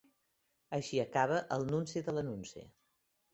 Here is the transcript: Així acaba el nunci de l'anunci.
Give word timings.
Així 0.77 1.01
acaba 1.03 1.37
el 1.59 1.67
nunci 1.75 2.03
de 2.09 2.17
l'anunci. 2.17 2.65